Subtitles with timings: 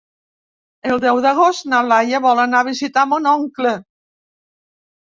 [0.91, 3.79] El deu d'agost na Laia vol anar a visitar mon oncle.